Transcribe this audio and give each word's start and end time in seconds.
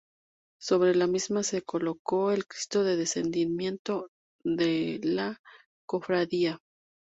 Sobre 0.59 0.95
la 0.95 1.05
misma 1.05 1.43
se 1.43 1.61
colocó 1.61 2.31
el 2.31 2.47
Cristo 2.47 2.83
del 2.83 2.97
Descendimiento 2.97 4.09
de 4.43 4.99
la 5.03 5.37
Cofradía. 5.85 6.57